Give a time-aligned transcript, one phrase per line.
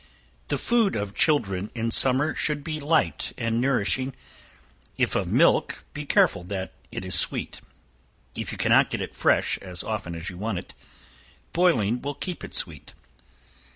[0.47, 4.15] The food of children in summer, should be light and nourishing;
[4.97, 7.61] if of milk, be careful that it is sweet.
[8.33, 10.73] If you cannot get it fresh as often as you want it,
[11.53, 12.93] boiling will keep it sweet.